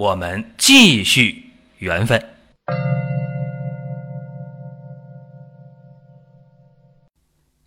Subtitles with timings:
[0.00, 1.44] 我们继续
[1.76, 2.18] 缘分。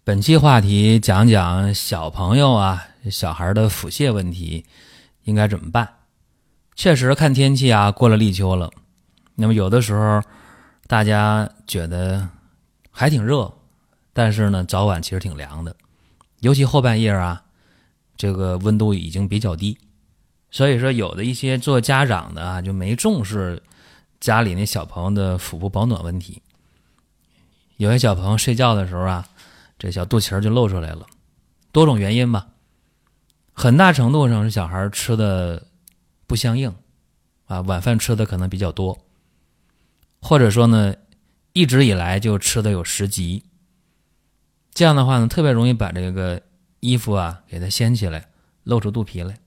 [0.04, 4.66] 本期话题讲讲小朋友啊，小孩的腹泻问题
[5.26, 5.88] 应该怎么办？
[6.74, 8.72] 确实看天气啊，过了立秋了，
[9.36, 10.20] 那么有的时候
[10.88, 12.28] 大家觉得
[12.90, 13.54] 还挺热，
[14.12, 15.76] 但是呢，早晚其实挺凉的，
[16.40, 17.44] 尤其后半夜啊，
[18.18, 19.78] 这个温度已经比较低，
[20.54, 23.62] 所以说有的一些做家长的啊，就没重视
[24.20, 26.44] 家里那小朋友的腹部保暖问题，
[27.78, 29.28] 有些小朋友睡觉的时候啊。
[29.80, 31.06] 这小肚脐儿就露出来了，
[31.74, 32.48] 多种原因吧，
[33.52, 35.68] 很大程度上是小孩吃的
[36.26, 36.74] 不相应，
[37.48, 38.98] 啊，晚饭吃的可能比较多，
[40.22, 40.96] 或者说呢，
[41.52, 43.44] 一直以来就吃的有食积，
[44.74, 46.42] 这样的话呢，特别容易把这个
[46.80, 48.30] 衣服啊给它掀起来，
[48.64, 49.38] 露出肚皮来，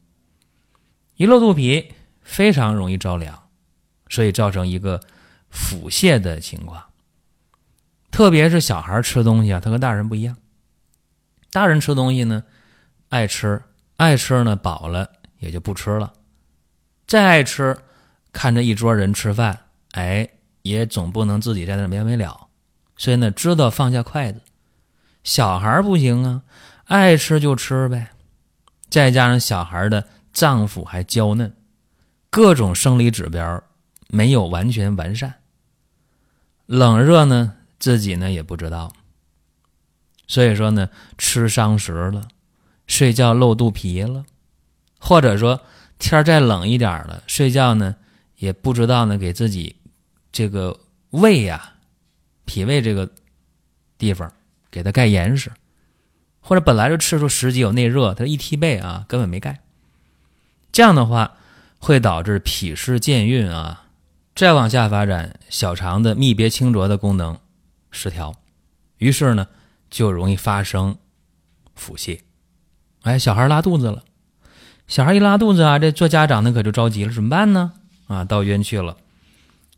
[1.17, 3.49] 一露肚皮非常容易着凉，
[4.09, 5.01] 所以造成一个
[5.51, 6.83] 腹泻的情况。
[8.11, 10.37] 特别是小孩吃东西啊，他跟大人不一样。
[11.53, 12.45] 大人吃东西呢，
[13.09, 13.63] 爱吃
[13.97, 16.13] 爱吃呢，饱了也就不吃了；
[17.07, 17.77] 再爱吃，
[18.33, 19.59] 看着一桌人吃饭，
[19.93, 20.29] 哎，
[20.63, 22.49] 也总不能自己在那没完没了。
[22.97, 24.41] 所以呢，知道放下筷子。
[25.25, 26.43] 小孩不行啊，
[26.85, 28.09] 爱吃就吃呗。
[28.89, 30.07] 再加上小孩的
[30.37, 31.57] 脏腑还娇嫩，
[32.29, 33.65] 各种生理指标
[34.09, 35.37] 没有完全完善，
[36.67, 37.55] 冷热呢？
[37.79, 38.93] 自己呢也不知道，
[40.27, 42.29] 所以说呢，吃伤食了，
[42.87, 44.27] 睡觉露肚皮了，
[44.99, 45.63] 或者说
[45.99, 47.97] 天再冷一点了，睡觉呢
[48.37, 49.77] 也不知道呢给自己
[50.31, 50.79] 这个
[51.11, 51.77] 胃呀、
[52.45, 53.11] 脾胃这个
[53.97, 54.31] 地方
[54.71, 55.51] 给它盖严实，
[56.41, 59.61] 或者本来就吃出食积有内热，它一踢背啊根本没盖，
[60.77, 61.39] 这样的话
[61.79, 63.85] 会导致脾湿健运啊，
[64.35, 67.39] 再往下发展，小肠的泌别清浊的功能。
[67.91, 68.35] 失调，
[68.99, 69.47] 于是呢，
[69.89, 70.99] 就容易发生
[71.75, 72.19] 腹泻。
[73.05, 74.03] 哎，小孩拉肚子了，
[74.87, 77.73] 小孩一拉肚子啊，这做家长的可就着急了，怎么办呢？
[78.09, 78.99] 啊，到医院去了，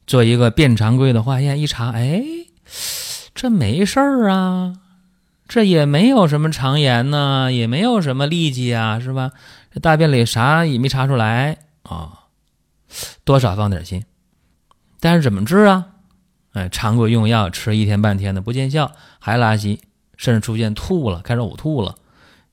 [0.04, 2.24] 做一个便常规的化验，一查，哎，
[3.36, 4.74] 这没事儿啊，
[5.46, 9.30] 这也没有什么肠炎呢，也没有什么痢疾啊，是吧？
[9.80, 12.26] 大便里啥也没查出来啊，
[13.24, 14.04] 多少放点心，
[15.00, 15.86] 但是怎么治啊？
[16.52, 19.80] 哎，常规用药吃一天半天的不见效，还拉稀，
[20.16, 21.96] 甚至出现吐了，开始呕吐了，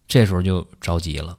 [0.08, 1.38] 这时候就着急了。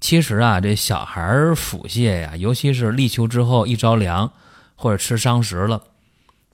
[0.00, 4.32] 其实啊，这小孩腹泻呀，尤其是立秋之后一着凉
[4.74, 5.84] 或者吃伤食了，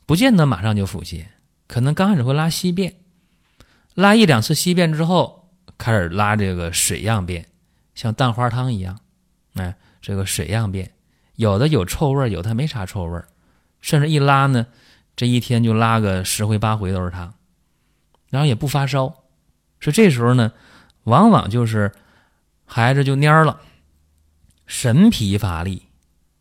[0.04, 1.24] 不见得马上就腹泻，
[1.66, 2.94] 可能刚开始会拉稀便，
[3.94, 7.46] 拉一两次稀便之后，开始拉这个水样便，
[7.98, 9.00] 像蛋花汤一样，
[9.54, 10.92] 哎，这个水样便，
[11.34, 13.26] 有的有臭味儿，有的没啥臭味儿，
[13.80, 14.68] 甚至一拉呢。
[15.16, 17.34] 这一天就拉个十回八回都是他，
[18.28, 19.08] 然后也不发烧，
[19.80, 20.52] 所以这时候呢，
[21.02, 21.92] 往往就是
[22.64, 23.60] 孩子就蔫了，
[24.68, 25.88] 神疲乏力，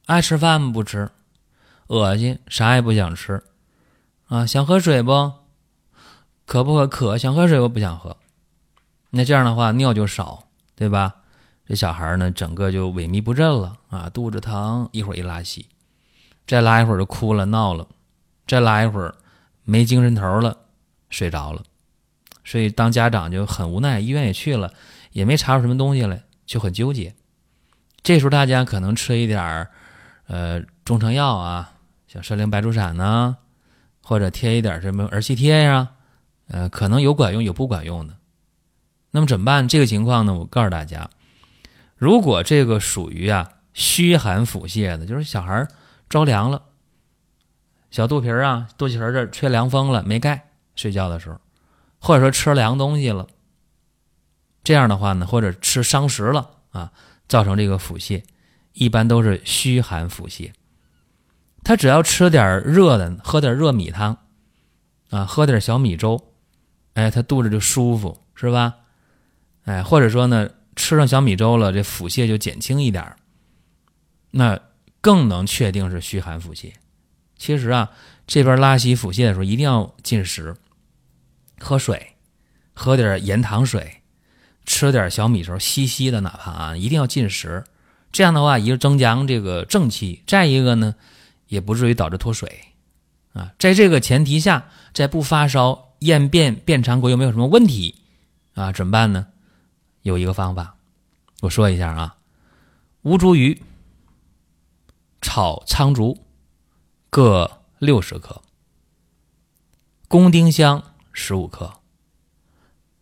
[0.05, 1.09] 爱吃饭不吃，
[1.87, 3.43] 恶心啥也不想吃，
[4.27, 5.33] 啊，想喝水不？
[6.45, 6.87] 渴不渴？
[6.87, 8.15] 渴，想喝水我不想喝。
[9.09, 11.15] 那这样的话尿就少，对吧？
[11.67, 15.67] 这小孩呢，整个就萎靡不振了啊，肚子疼，一会儿一拉稀，
[16.47, 17.85] 再拉一会儿就哭了闹了。
[18.47, 19.13] 再拉一会儿，
[19.65, 20.57] 没精神头了，
[21.09, 21.61] 睡着了，
[22.45, 24.73] 所以当家长就很无奈，医院也去了，
[25.11, 27.13] 也没查出什么东西来，就很纠结。
[28.01, 29.69] 这时候大家可能吃一点儿，
[30.27, 31.73] 呃，中成药啊，
[32.07, 33.35] 像参苓白术散呐，
[34.01, 35.89] 或者贴一点什么儿戏贴呀，
[36.47, 38.15] 呃，可能有管用，有不管用的。
[39.11, 39.67] 那么怎么办？
[39.67, 41.09] 这个情况呢，我告诉大家，
[41.97, 45.67] 如果这个属于啊虚寒腹泻的，就是小孩
[46.07, 46.63] 着凉了。
[47.89, 51.39] 小肚皮儿啊，肚脐儿这儿吹凉风了，没盖，睡觉的时候，
[51.99, 53.27] 或者说吃凉东西了，
[54.63, 56.91] 这样的话呢，或者吃伤食了啊，
[57.27, 58.23] 造成这个腹泻，
[58.73, 60.51] 一般都是虚寒腹泻。
[61.63, 64.17] 他只要吃点热的，喝点热米汤，
[65.09, 66.33] 啊，喝点小米粥，
[66.93, 68.75] 哎，他肚子就舒服，是吧？
[69.63, 73.17] 哎，或者说呢，吃上小米粥了，这腹泻就减轻一点
[74.31, 74.57] 那。
[74.99, 76.73] 更能确定是虚寒腹泻。
[77.37, 77.91] 其实啊，
[78.25, 80.57] 这边拉稀腹泻的时候一定要进食，
[81.59, 82.15] 喝水，
[82.73, 84.01] 喝点盐糖水，
[84.65, 87.63] 吃点小米粥，稀稀的，哪怕啊，一定要进食。
[88.11, 90.95] 这样的话，一个增强这个正气，再一个呢，
[91.47, 92.59] 也不至于导致脱水
[93.31, 93.53] 啊。
[93.59, 97.95] 在这个前提下，在不发烧、验便便常规又没有什么问题
[98.55, 99.27] 啊，怎么办呢？
[100.07, 100.77] 有一个方法，
[101.41, 102.17] 我说一下啊，
[103.01, 103.61] 吴茱萸
[105.21, 106.25] 炒苍竹
[107.09, 108.41] 各六十克，
[110.07, 110.81] 宫丁香
[111.11, 111.81] 十五克，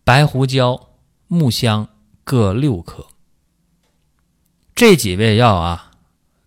[0.02, 0.88] 白胡椒、
[1.28, 1.88] 木香
[2.24, 3.06] 各六克。
[4.74, 5.92] 这几味药啊，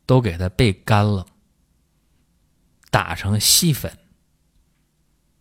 [0.05, 1.25] 都给它备干了，
[2.91, 3.97] 打成细粉，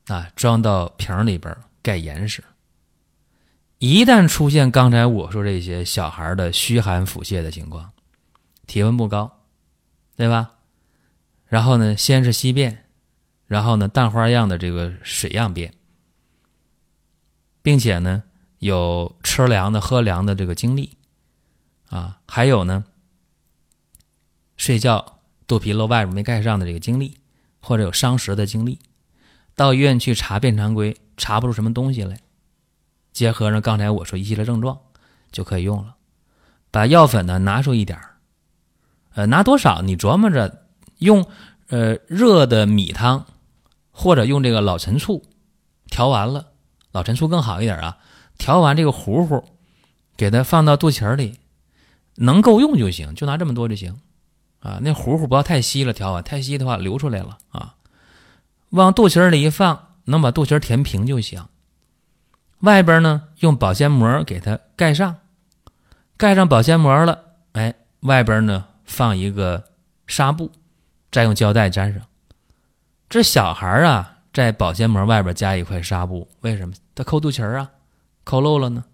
[0.06, 2.44] 啊，装到瓶里边盖严实。
[3.78, 7.92] 一旦出现刚才我说这些小孩的虚寒腹泻的情况，
[8.66, 9.44] 体温不高，
[10.16, 10.54] 对吧？
[11.46, 12.86] 然后呢，先是稀便，
[13.46, 15.72] 然后呢，蛋花样的这个水样便，
[17.62, 18.24] 并且呢，
[18.58, 20.98] 有吃凉的、喝凉的这个经历。
[21.88, 22.84] 啊，还有呢，
[24.58, 27.16] 睡觉肚皮露外边没盖上的这个经历，
[27.60, 28.80] 或者有伤食的经历，
[29.54, 32.20] 到医院去查便常规，查不出什么东西来，
[33.18, 34.78] 结合上刚才我说一系列症状，
[35.32, 35.96] 就可以用了。
[36.70, 38.14] 把药粉呢拿出一点儿，
[39.14, 40.68] 呃，拿多少你琢磨着，
[40.98, 41.26] 用
[41.66, 43.26] 呃热的米汤，
[43.90, 45.24] 或者用这个老陈醋
[45.88, 46.52] 调完了，
[46.92, 47.98] 老陈醋更好一点啊。
[48.38, 49.44] 调完这个糊糊，
[50.16, 51.40] 给它放到肚脐里。
[52.14, 53.98] 能够用就行，就拿这么多就行，
[54.60, 57.74] 啊，那糊糊不要太稀了，调完太稀的话流出来了啊。
[58.70, 61.44] 往肚脐里一放，能把肚脐填平就行。
[62.60, 65.16] 外边呢，用保鲜膜给它盖上，
[66.16, 69.64] 盖上保鲜膜了，哎，外边呢放一个
[70.06, 70.50] 纱布，
[71.10, 72.02] 再用胶带粘上。
[73.08, 76.74] 这小孩啊，在保鲜膜外边加一块纱布，为什么？
[76.94, 77.70] 他抠肚脐啊，
[78.24, 78.84] 抠漏了呢。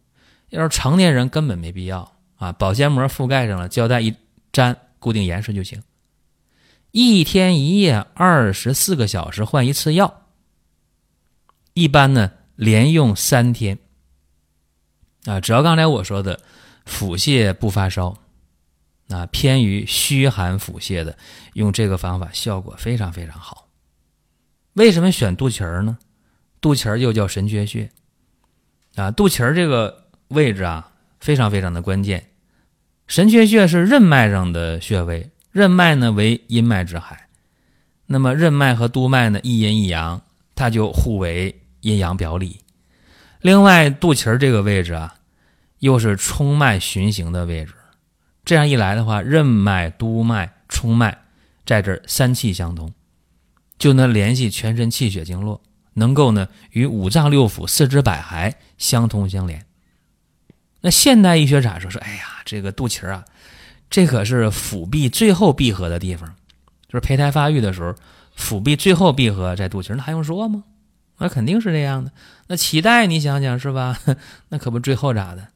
[0.50, 2.12] 要是成年人，根本没必要。
[2.36, 4.14] 啊，保鲜膜覆盖上了，胶带一
[4.52, 5.82] 粘，固定严实就行。
[6.90, 10.22] 一天一夜，二十四个小时换一次药。
[11.72, 13.78] 一般呢，连用三天。
[15.24, 16.40] 啊，只要刚才我说的
[16.84, 18.16] 腹泻不发烧，
[19.08, 21.16] 啊，偏于虚寒腹泻的，
[21.54, 23.68] 用这个方法效果非常非常好。
[24.74, 25.98] 为什么选肚脐儿呢？
[26.60, 27.90] 肚脐儿又叫神阙穴，
[28.96, 30.90] 啊，肚脐儿这个位置啊。
[31.20, 32.32] 非常非常的关键，
[33.06, 37.30] 神阙穴是任脉上的穴位，任脉呢为阴脉之海，
[38.04, 40.20] 那么任脉和督脉呢一阴一阳，
[40.54, 42.60] 它就互为阴阳表里。
[43.40, 45.16] 另外，肚脐儿这个位置啊，
[45.80, 47.74] 又是冲脉循行的位置，
[48.44, 51.16] 这样一来的话，任脉、督脉、冲脉
[51.66, 52.92] 在这三气相通，
[53.78, 55.60] 就能联系全身气血经络，
[55.92, 59.66] 能够呢与五脏六腑、四肢百骸相通相连。
[60.80, 61.90] 那现代医学咋说？
[61.90, 63.24] 说哎呀，这个肚脐儿啊，
[63.90, 66.34] 这可是腹壁最后闭合的地方，
[66.88, 67.94] 就是胚胎发育的时候，
[68.34, 70.64] 腹壁最后闭合在肚脐儿，那还用说吗？
[71.18, 72.12] 那肯定是这样的。
[72.48, 73.98] 那脐带你想想是吧？
[74.50, 75.48] 那可不最后咋的？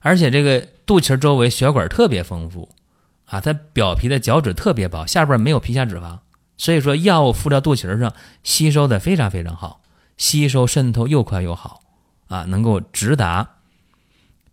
[0.00, 2.74] 而且这个肚脐周围血管特别丰富
[3.26, 6.18] 啊，它表皮的角质特别薄，下边没有皮下脂肪，
[6.58, 8.12] 所以说药物敷到肚脐上，
[8.42, 9.82] 吸收的非常非常好，
[10.16, 11.82] 吸收渗透又快又好
[12.28, 13.50] 啊，能够直达。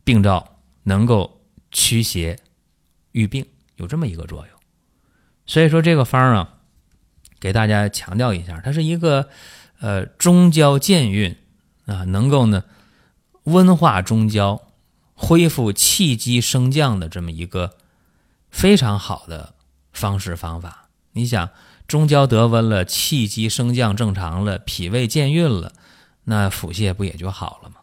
[0.04, 2.40] 病灶能够驱邪
[3.12, 3.46] 御病，
[3.76, 4.60] 有这么一个作用。
[5.46, 6.56] 所以说这个方啊，
[7.40, 9.30] 给大家强调一下，它是一个
[9.82, 11.36] 呃中焦健运
[11.86, 12.64] 啊，能够呢
[13.44, 14.62] 温化中焦、
[15.14, 17.76] 恢复气机升降的这么一个
[18.50, 19.56] 非常好的
[19.92, 20.88] 方式方法。
[21.14, 21.50] 你想，
[21.88, 25.74] 中焦得温了，气机升降正常了，脾胃健运了，
[26.24, 27.76] 那腹泻不也就好了吗？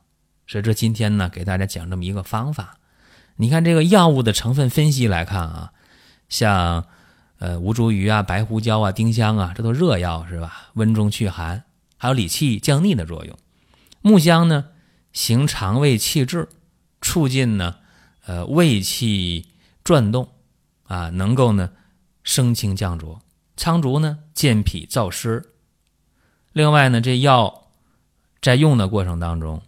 [0.46, 2.78] 所以这今天呢，给大家讲这么一个方法。
[3.36, 5.72] 你看这个药物的成分分析来看啊，
[6.28, 6.86] 像
[7.38, 10.70] 呃吴茱萸啊、白胡椒啊、丁香啊，这都热药是吧？
[10.72, 11.64] 温中祛寒，
[11.98, 13.36] 还有理气降逆的作用。
[14.00, 14.64] 木香呢，
[15.12, 16.48] 行肠胃气滞，
[17.02, 17.76] 促进呢
[18.24, 19.46] 呃胃气
[19.84, 20.30] 转动
[20.84, 21.70] 啊，能够呢
[22.24, 23.20] 升清降浊。
[23.56, 25.52] 苍术呢，健脾燥湿。
[26.52, 27.68] 另外呢，这药
[28.40, 29.60] 在用的过程当中。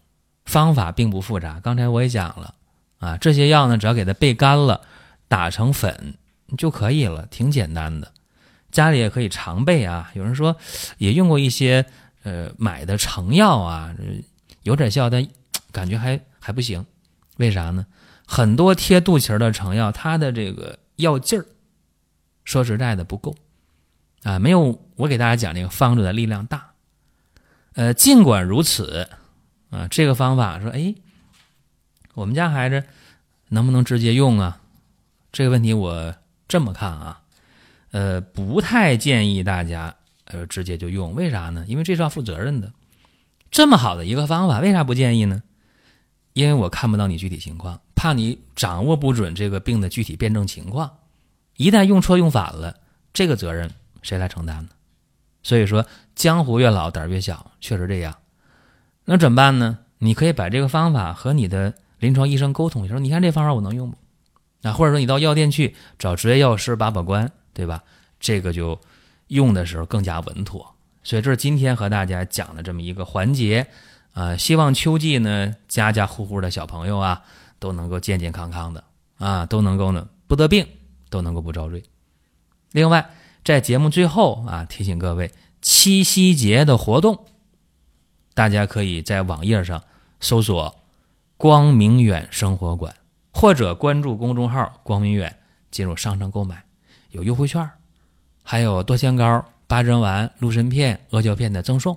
[0.47, 2.55] 方法并不复杂，刚才我也讲了
[2.99, 4.81] 啊，这些药呢，只要给它备干了，
[5.29, 6.19] 打成粉
[6.59, 8.13] 就可以了，挺简单的。
[8.73, 10.11] 家里也可以常备啊。
[10.15, 10.57] 有人说
[10.99, 11.87] 也用过一些
[12.23, 13.95] 呃买的成药啊，
[14.63, 15.27] 有点效，但
[15.73, 16.85] 感觉还还不行。
[17.37, 17.87] 为啥呢？
[18.27, 21.47] 很多贴肚脐的成药，它的这个药劲儿
[22.45, 23.35] 说实在的不够
[24.23, 26.71] 啊，没有我给大家讲这个方子的力量大。
[27.75, 29.09] 呃，尽管如此
[29.71, 30.95] 啊，这个方法说，哎，
[32.15, 32.85] 我们家孩子
[33.49, 34.61] 能不能直接用啊？
[35.33, 36.15] 这个问题我
[36.47, 37.23] 这么看啊，
[37.93, 39.95] 呃，不太建议大家
[40.33, 41.65] 呃直接就用，为啥呢？
[41.69, 42.73] 因为这是要负责任的。
[43.51, 45.43] 这么好的一个方法，为啥不建议呢？
[46.33, 50.99] 因为我看不到你具体情况，怕你掌握不准这个病的具体辩证情况，
[51.57, 52.77] 一旦用错用反了，
[53.13, 53.71] 这个责任
[54.03, 54.69] 谁来承担呢？
[55.43, 55.85] 所以说，
[56.15, 58.17] 江湖越老，胆儿越小，确实这样。
[59.07, 59.79] 那怎么办呢？
[59.99, 63.97] 你可以把这个方法和你的临床医生沟通一下，说你看这方法我能用不？
[64.69, 67.83] 啊，或者说你到药店去找执业药师把把关，对吧？
[68.21, 68.79] 这个就
[69.31, 70.75] 用的时候更加稳妥。
[71.03, 73.67] 所以这是今天和大家讲的这么一个环节，
[74.13, 77.23] 啊，希望秋季呢家家户户的小朋友啊
[77.59, 78.85] 都能够健健康康的
[79.19, 80.67] 啊，都能够呢不得病，
[81.09, 81.83] 都能够不遭罪。
[82.73, 83.11] 另外，
[83.43, 85.33] 在节目最后啊，提醒各位
[85.63, 87.27] 七夕节的活动，
[88.35, 89.83] 大家可以在网页上
[90.21, 90.77] 搜索
[91.39, 92.95] “光明远生活馆”
[93.33, 95.39] 或者关注公众号“光明远”，
[95.73, 96.63] 进入商城购买，
[97.11, 97.71] 有优惠券，
[98.43, 99.45] 还有多仙膏。
[99.67, 101.97] 八珍丸、鹿参片、阿胶片的赠送，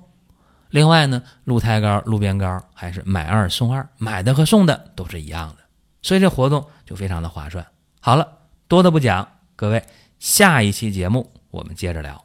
[0.69, 5.63] 另外呢，鹿胎膏、鹿鞭膏还是买二送二，买的和送的都是一样的，
[6.03, 7.65] 所以这活动就非常的划算。
[7.99, 8.27] 好了，
[8.67, 9.83] 多的不讲，各位，
[10.19, 12.23] 下一期节目我们接着聊。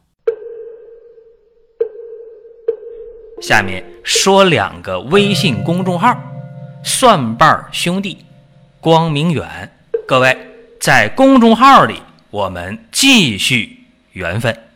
[3.41, 6.15] 下面说两个微信公众号：
[6.85, 8.23] 蒜瓣兄弟、
[8.83, 9.73] 光明远。
[10.07, 10.37] 各位
[10.79, 13.78] 在公众号里，我们继续
[14.19, 14.68] 缘分。